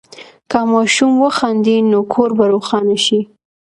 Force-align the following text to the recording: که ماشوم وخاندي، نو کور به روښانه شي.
که 0.51 0.59
ماشوم 0.71 1.13
وخاندي، 1.23 1.77
نو 1.91 1.99
کور 2.13 2.29
به 2.37 2.45
روښانه 2.53 2.97
شي. 3.05 3.19